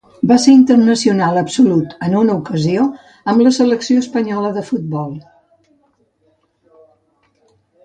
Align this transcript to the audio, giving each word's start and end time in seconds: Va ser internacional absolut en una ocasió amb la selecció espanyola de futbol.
Va 0.29 0.35
ser 0.43 0.53
internacional 0.59 1.35
absolut 1.41 1.93
en 2.07 2.15
una 2.21 2.37
ocasió 2.37 2.87
amb 3.35 3.45
la 3.49 3.53
selecció 3.59 3.99
espanyola 4.07 4.51
de 4.57 4.65
futbol. 4.73 5.15